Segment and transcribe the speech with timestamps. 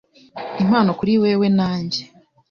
[0.63, 2.01] Impano kuri wewe nanjye